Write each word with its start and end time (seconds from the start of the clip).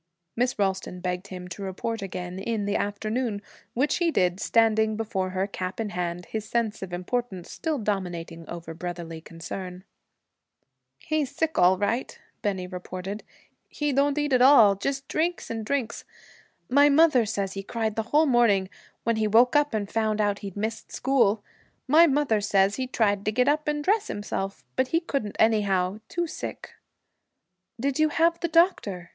Miss 0.35 0.57
Ralston 0.57 0.99
begged 0.99 1.27
him 1.27 1.47
to 1.49 1.61
report 1.61 2.01
again 2.01 2.39
in 2.39 2.65
the 2.65 2.75
afternoon, 2.75 3.39
which 3.75 3.97
he 3.97 4.09
did, 4.09 4.39
standing 4.39 4.97
before 4.97 5.29
her, 5.29 5.45
cap 5.45 5.79
in 5.79 5.89
hand, 5.91 6.25
his 6.25 6.43
sense 6.49 6.81
of 6.81 6.91
importance 6.91 7.51
still 7.51 7.77
dominating 7.77 8.49
over 8.49 8.73
brotherly 8.73 9.21
concern. 9.21 9.83
'He's 10.97 11.29
sick, 11.29 11.59
all 11.59 11.77
right,' 11.77 12.17
Bennie 12.41 12.65
reported. 12.65 13.21
'He 13.69 13.93
don't 13.93 14.17
eat 14.17 14.33
at 14.33 14.41
all 14.41 14.73
just 14.73 15.07
drinks 15.07 15.51
and 15.51 15.63
drinks. 15.63 16.03
My 16.67 16.89
mother 16.89 17.23
says 17.23 17.53
he 17.53 17.61
cried 17.61 17.95
the 17.95 18.09
whole 18.09 18.25
morning, 18.25 18.69
when 19.03 19.17
he 19.17 19.27
woke 19.27 19.55
up 19.55 19.71
and 19.71 19.87
found 19.87 20.19
out 20.19 20.39
he'd 20.39 20.57
missed 20.57 20.91
school. 20.91 21.43
My 21.87 22.07
mother 22.07 22.41
says 22.41 22.77
he 22.77 22.87
tried 22.87 23.23
to 23.25 23.31
get 23.31 23.47
up 23.47 23.67
and 23.67 23.83
dress 23.83 24.07
himself, 24.07 24.63
but 24.75 24.87
he 24.87 24.99
couldn't 24.99 25.35
anyhow. 25.37 25.99
Too 26.09 26.25
sick.' 26.25 26.71
'Did 27.79 27.99
you 27.99 28.09
have 28.09 28.39
the 28.39 28.47
doctor?' 28.47 29.09